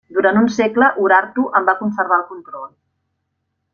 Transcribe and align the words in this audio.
Durant 0.17 0.37
un 0.39 0.47
segle 0.53 0.87
Urartu 1.03 1.45
en 1.59 1.67
va 1.69 1.77
conservar 1.85 2.21
el 2.21 2.27
control. 2.33 2.67